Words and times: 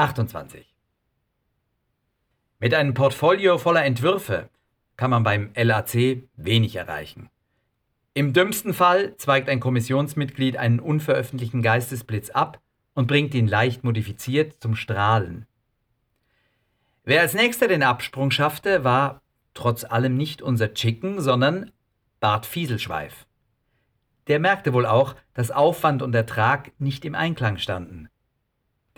28. 0.00 0.64
Mit 2.58 2.72
einem 2.72 2.94
Portfolio 2.94 3.58
voller 3.58 3.84
Entwürfe 3.84 4.48
kann 4.96 5.10
man 5.10 5.24
beim 5.24 5.50
LAC 5.54 6.22
wenig 6.36 6.76
erreichen. 6.76 7.28
Im 8.14 8.32
dümmsten 8.32 8.72
Fall 8.72 9.14
zweigt 9.18 9.50
ein 9.50 9.60
Kommissionsmitglied 9.60 10.56
einen 10.56 10.80
unveröffentlichten 10.80 11.60
Geistesblitz 11.60 12.30
ab 12.30 12.62
und 12.94 13.08
bringt 13.08 13.34
ihn 13.34 13.46
leicht 13.46 13.84
modifiziert 13.84 14.56
zum 14.60 14.74
Strahlen. 14.74 15.44
Wer 17.04 17.20
als 17.20 17.34
nächster 17.34 17.68
den 17.68 17.82
Absprung 17.82 18.30
schaffte, 18.30 18.84
war 18.84 19.20
trotz 19.52 19.84
allem 19.84 20.16
nicht 20.16 20.40
unser 20.40 20.72
Chicken, 20.72 21.20
sondern 21.20 21.72
Bart 22.20 22.46
Fieselschweif. 22.46 23.26
Der 24.28 24.40
merkte 24.40 24.72
wohl 24.72 24.86
auch, 24.86 25.14
dass 25.34 25.50
Aufwand 25.50 26.00
und 26.00 26.14
Ertrag 26.14 26.72
nicht 26.78 27.04
im 27.04 27.14
Einklang 27.14 27.58
standen. 27.58 28.08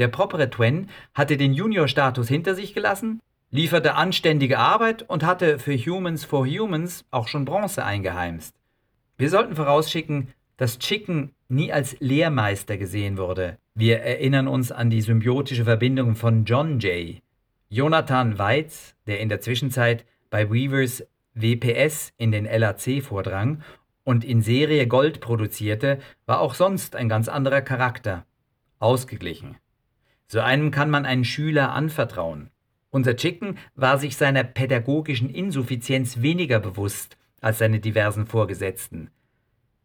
Der 0.03 0.09
propere 0.09 0.51
Twen 0.51 0.89
hatte 1.15 1.37
den 1.37 1.55
Junior-Status 1.55 2.27
hinter 2.27 2.57
sich 2.57 2.75
gelassen, 2.75 3.21
lieferte 3.53 3.95
anständige 3.95 4.59
Arbeit 4.59 5.09
und 5.09 5.23
hatte 5.23 5.61
für 5.61 5.77
Humans 5.77 6.25
for 6.25 6.45
Humans 6.45 7.05
auch 7.13 7.29
schon 7.29 7.45
Bronze 7.45 7.85
eingeheimst. 7.85 8.53
Wir 9.17 9.31
sollten 9.31 9.55
vorausschicken, 9.55 10.35
dass 10.57 10.81
Chicken 10.81 11.31
nie 11.49 11.73
als 11.73 11.95
Lehrmeister 12.01 12.79
gesehen 12.79 13.17
wurde. 13.17 13.59
Wir 13.77 14.01
erinnern 14.01 14.49
uns 14.49 14.73
an 14.73 14.91
die 14.91 15.03
symbiotische 15.03 15.63
Verbindung 15.63 16.17
von 16.17 16.47
John 16.47 16.81
Jay. 16.81 17.23
Jonathan 17.69 18.41
Weitz, 18.41 18.97
der 19.07 19.21
in 19.21 19.29
der 19.29 19.41
Zwischenzeit 19.41 20.05
bei 20.31 20.51
Weavers 20.51 21.05
WPS 21.35 22.13
in 22.17 22.33
den 22.33 22.47
LAC 22.47 23.05
vordrang 23.05 23.63
und 24.03 24.25
in 24.25 24.43
Serie 24.43 24.89
Gold 24.89 25.21
produzierte, 25.21 26.01
war 26.27 26.41
auch 26.41 26.55
sonst 26.55 26.97
ein 26.97 27.09
ganz 27.09 27.29
anderer 27.29 27.61
Charakter. 27.61 28.27
Ausgeglichen. 28.81 29.59
So 30.33 30.41
einem 30.41 30.71
kann 30.71 30.89
man 30.89 31.05
einen 31.05 31.27
Schüler 31.27 31.73
anvertrauen. 31.73 32.49
Unser 32.89 33.17
Chicken 33.17 33.59
war 33.75 33.99
sich 33.99 34.17
seiner 34.17 34.45
pädagogischen 34.45 35.29
Insuffizienz 35.29 36.23
weniger 36.23 36.59
bewusst 36.59 37.19
als 37.43 37.59
seine 37.59 37.81
diversen 37.81 38.25
Vorgesetzten. 38.25 39.11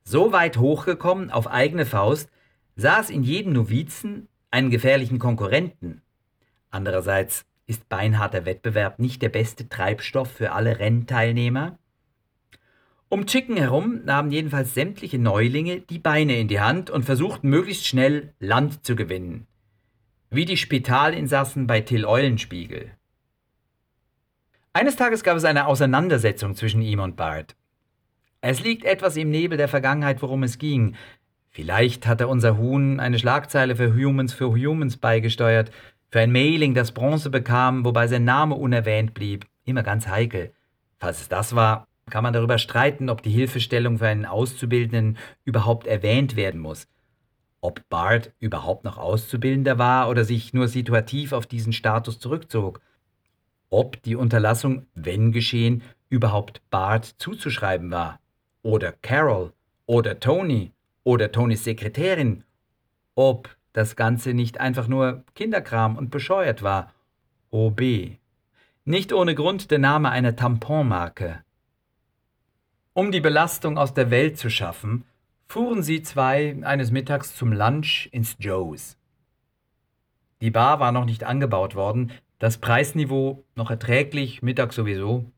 So 0.06 0.32
weit 0.32 0.56
hochgekommen 0.56 1.32
auf 1.32 1.48
eigene 1.48 1.86
Faust, 1.86 2.30
es 2.78 3.10
in 3.10 3.24
jedem 3.24 3.52
Novizen 3.52 4.30
einen 4.50 4.70
gefährlichen 4.70 5.20
Konkurrenten. 5.20 6.02
Andererseits 6.70 7.46
ist 7.66 7.90
beinharter 7.90 8.46
Wettbewerb 8.46 9.00
nicht 9.00 9.22
der 9.22 9.28
beste 9.28 9.68
Treibstoff 9.68 10.32
für 10.32 10.54
alle 10.54 10.80
Rennteilnehmer? 10.80 11.78
Um 13.10 13.26
Chicken 13.26 13.58
herum 13.58 14.06
nahmen 14.06 14.32
jedenfalls 14.32 14.74
sämtliche 14.74 15.20
Neulinge 15.20 15.82
die 15.82 16.00
Beine 16.00 16.40
in 16.40 16.48
die 16.48 16.62
Hand 16.62 16.90
und 16.90 17.04
versuchten 17.04 17.50
möglichst 17.50 17.86
schnell 17.86 18.34
Land 18.40 18.86
zu 18.86 18.96
gewinnen. 18.96 19.46
Wie 20.30 20.44
die 20.44 20.58
Spitalinsassen 20.58 21.68
bei 21.68 21.80
Till 21.80 22.04
Eulenspiegel. 22.04 22.92
Eines 24.74 24.98
Tages 24.98 25.24
gab 25.24 25.38
es 25.38 25.46
eine 25.46 25.68
Auseinandersetzung 25.68 26.54
zwischen 26.54 26.82
ihm 26.82 27.00
und 27.00 27.16
Bart. 27.16 27.56
Es 28.42 28.62
liegt 28.62 28.84
etwas 28.84 29.16
im 29.16 29.30
Nebel 29.30 29.58
der 29.58 29.70
Vergangenheit, 29.70 30.22
worum 30.22 30.44
es 30.44 30.58
ging. 30.58 30.96
Vielleicht 31.50 32.08
hatte 32.08 32.28
unser 32.28 32.58
Huhn 32.58 33.00
eine 33.00 33.18
Schlagzeile 33.18 33.78
für 33.78 33.96
Humans 33.96 34.34
for 34.34 34.50
Humans 34.50 34.98
beigesteuert, 34.98 35.72
für 36.12 36.20
ein 36.20 36.34
Mailing, 36.34 36.74
das 36.74 36.92
Bronze 36.92 37.30
bekam, 37.30 37.86
wobei 37.86 38.08
sein 38.08 38.26
Name 38.26 38.56
unerwähnt 38.56 39.14
blieb. 39.14 39.46
Immer 39.64 39.84
ganz 39.84 40.10
heikel. 40.10 40.52
Falls 41.00 41.22
es 41.22 41.30
das 41.30 41.56
war, 41.56 41.88
kann 42.10 42.24
man 42.24 42.34
darüber 42.34 42.58
streiten, 42.58 43.10
ob 43.10 43.22
die 43.24 43.32
Hilfestellung 43.32 44.00
für 44.00 44.08
einen 44.08 44.26
Auszubildenden 44.26 45.18
überhaupt 45.46 45.88
erwähnt 45.88 46.36
werden 46.36 46.60
muss 46.60 46.90
ob 47.62 47.88
Bart 47.90 48.34
überhaupt 48.40 48.84
noch 48.84 48.98
Auszubildender 48.98 49.78
war 49.78 50.10
oder 50.10 50.24
sich 50.24 50.54
nur 50.54 50.68
situativ 50.68 51.34
auf 51.34 51.48
diesen 51.48 51.74
Status 51.74 52.20
zurückzog, 52.20 52.82
ob 53.70 54.02
die 54.04 54.16
Unterlassung, 54.16 54.86
wenn 54.96 55.32
geschehen, 55.32 55.84
überhaupt 56.10 56.62
Bart 56.70 57.06
zuzuschreiben 57.18 57.92
war, 57.92 58.20
oder 58.62 58.92
Carol, 58.92 59.54
oder 59.86 60.20
Tony, 60.20 60.72
oder 61.04 61.32
Tonys 61.32 61.64
Sekretärin, 61.64 62.44
ob 63.16 63.56
das 63.74 63.96
Ganze 63.96 64.34
nicht 64.34 64.60
einfach 64.60 64.88
nur 64.88 65.24
Kinderkram 65.36 65.98
und 65.98 66.10
bescheuert 66.10 66.64
war. 66.64 66.94
OB. 67.50 67.82
Nicht 68.86 69.14
ohne 69.14 69.36
Grund 69.36 69.72
der 69.72 69.80
Name 69.80 70.10
einer 70.10 70.36
Tamponmarke. 70.36 71.44
Um 72.94 73.12
die 73.12 73.22
Belastung 73.22 73.78
aus 73.78 73.94
der 73.94 74.10
Welt 74.10 74.38
zu 74.38 74.50
schaffen, 74.50 75.04
fuhren 75.48 75.84
sie 75.84 76.02
zwei 76.02 76.58
eines 76.64 76.92
Mittags 76.92 77.36
zum 77.36 77.54
Lunch 77.54 78.10
ins 78.12 78.36
Joe's. 78.40 78.98
Die 80.42 80.52
Bar 80.52 80.80
war 80.80 80.92
noch 80.92 81.06
nicht 81.06 81.24
angebaut 81.24 81.76
worden, 81.76 82.12
das 82.40 82.60
Preisniveau 82.60 83.44
noch 83.56 83.72
erträglich, 83.72 84.44
Mittag 84.44 84.74
sowieso. 84.74 85.32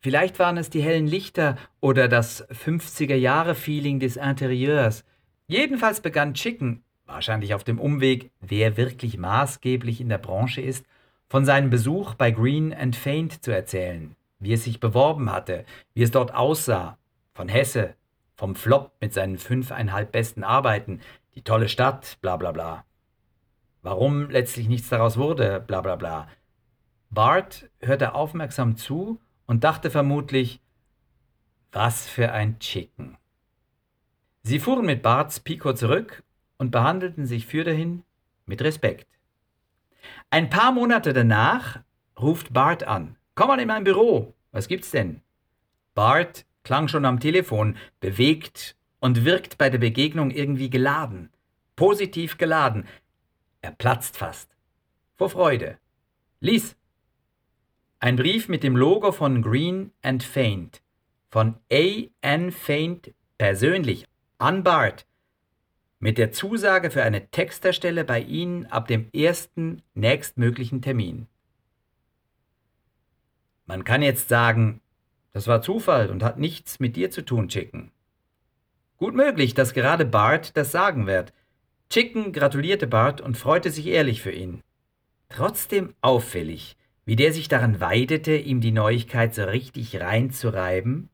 Vielleicht 0.00 0.38
waren 0.38 0.58
es 0.58 0.70
die 0.70 0.82
hellen 0.82 1.06
Lichter 1.06 1.56
oder 1.80 2.08
das 2.08 2.48
50er-Jahre-Feeling 2.50 3.98
des 3.98 4.16
Interieurs. 4.16 5.04
Jedenfalls 5.46 6.00
begann 6.00 6.34
Chicken, 6.34 6.84
wahrscheinlich 7.06 7.54
auf 7.54 7.64
dem 7.64 7.80
Umweg, 7.80 8.30
wer 8.40 8.76
wirklich 8.76 9.18
maßgeblich 9.18 10.00
in 10.00 10.10
der 10.10 10.18
Branche 10.18 10.60
ist, 10.60 10.86
von 11.28 11.44
seinem 11.44 11.70
Besuch 11.70 12.14
bei 12.14 12.30
Green 12.30 12.72
and 12.72 12.94
Faint 12.94 13.42
zu 13.42 13.50
erzählen, 13.50 14.14
wie 14.38 14.52
es 14.52 14.64
sich 14.64 14.78
beworben 14.78 15.32
hatte, 15.32 15.64
wie 15.94 16.02
es 16.02 16.10
dort 16.10 16.34
aussah, 16.34 16.98
von 17.32 17.48
Hesse, 17.48 17.94
vom 18.36 18.54
Flop 18.54 18.92
mit 19.00 19.12
seinen 19.12 19.38
fünfeinhalb 19.38 20.12
besten 20.12 20.44
Arbeiten, 20.44 21.00
die 21.34 21.42
tolle 21.42 21.68
Stadt, 21.68 22.18
bla 22.20 22.36
bla 22.36 22.52
bla. 22.52 22.84
Warum 23.82 24.30
letztlich 24.30 24.68
nichts 24.68 24.88
daraus 24.88 25.16
wurde, 25.16 25.60
bla 25.60 25.80
bla 25.80 25.96
bla. 25.96 26.28
Bart 27.10 27.68
hörte 27.80 28.14
aufmerksam 28.14 28.76
zu 28.76 29.20
und 29.46 29.62
dachte 29.62 29.90
vermutlich, 29.90 30.60
was 31.70 32.08
für 32.08 32.32
ein 32.32 32.58
Chicken. 32.58 33.16
Sie 34.42 34.58
fuhren 34.58 34.86
mit 34.86 35.02
Barts 35.02 35.40
Pico 35.40 35.72
zurück 35.72 36.22
und 36.58 36.70
behandelten 36.70 37.26
sich 37.26 37.46
für 37.46 37.64
dahin 37.64 38.04
mit 38.46 38.62
Respekt. 38.62 39.08
Ein 40.30 40.50
paar 40.50 40.72
Monate 40.72 41.12
danach 41.12 41.80
ruft 42.18 42.52
Bart 42.52 42.84
an. 42.84 43.16
Komm 43.34 43.48
mal 43.48 43.60
in 43.60 43.68
mein 43.68 43.84
Büro. 43.84 44.34
Was 44.52 44.68
gibt's 44.68 44.90
denn? 44.90 45.20
Bart 45.94 46.46
klang 46.64 46.88
schon 46.88 47.04
am 47.04 47.20
Telefon, 47.20 47.76
bewegt 48.00 48.76
und 48.98 49.24
wirkt 49.24 49.58
bei 49.58 49.70
der 49.70 49.78
Begegnung 49.78 50.30
irgendwie 50.30 50.70
geladen, 50.70 51.30
positiv 51.76 52.38
geladen. 52.38 52.86
Er 53.60 53.70
platzt 53.70 54.16
fast. 54.16 54.50
Vor 55.16 55.30
Freude. 55.30 55.78
Lies. 56.40 56.76
Ein 58.00 58.16
Brief 58.16 58.48
mit 58.48 58.62
dem 58.62 58.76
Logo 58.76 59.12
von 59.12 59.40
Green 59.40 59.92
and 60.02 60.22
Faint. 60.22 60.82
Von 61.30 61.56
A. 61.72 62.02
N. 62.20 62.52
Faint 62.52 63.14
persönlich 63.38 64.06
an 64.38 64.62
Bart. 64.62 65.06
Mit 65.98 66.18
der 66.18 66.32
Zusage 66.32 66.90
für 66.90 67.02
eine 67.02 67.30
Texterstelle 67.30 68.04
bei 68.04 68.20
Ihnen 68.20 68.66
ab 68.66 68.88
dem 68.88 69.08
ersten 69.12 69.82
nächstmöglichen 69.94 70.82
Termin. 70.82 71.26
Man 73.66 73.84
kann 73.84 74.02
jetzt 74.02 74.28
sagen, 74.28 74.82
das 75.34 75.48
war 75.48 75.60
Zufall 75.60 76.10
und 76.10 76.22
hat 76.22 76.38
nichts 76.38 76.80
mit 76.80 76.96
dir 76.96 77.10
zu 77.10 77.22
tun, 77.22 77.48
Chicken. 77.48 77.90
Gut 78.96 79.14
möglich, 79.14 79.52
dass 79.52 79.74
gerade 79.74 80.04
Bart 80.06 80.56
das 80.56 80.70
sagen 80.70 81.06
wird. 81.06 81.32
Chicken 81.90 82.32
gratulierte 82.32 82.86
Bart 82.86 83.20
und 83.20 83.36
freute 83.36 83.70
sich 83.70 83.88
ehrlich 83.88 84.22
für 84.22 84.30
ihn. 84.30 84.62
Trotzdem 85.28 85.92
auffällig, 86.00 86.76
wie 87.04 87.16
der 87.16 87.32
sich 87.32 87.48
daran 87.48 87.80
weidete, 87.80 88.36
ihm 88.36 88.60
die 88.60 88.70
Neuigkeit 88.70 89.34
so 89.34 89.42
richtig 89.42 90.00
reinzureiben. 90.00 91.10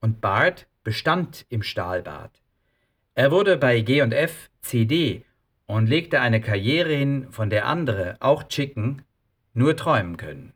Und 0.00 0.20
Bart 0.20 0.66
bestand 0.82 1.46
im 1.48 1.62
Stahlbad. 1.62 2.42
Er 3.14 3.30
wurde 3.30 3.56
bei 3.56 3.80
G&F 3.80 4.50
CD 4.60 5.24
und 5.66 5.86
legte 5.86 6.20
eine 6.20 6.40
Karriere 6.40 6.92
hin, 6.92 7.28
von 7.30 7.48
der 7.48 7.66
andere, 7.66 8.16
auch 8.18 8.42
Chicken, 8.42 9.02
nur 9.52 9.76
träumen 9.76 10.16
können. 10.16 10.52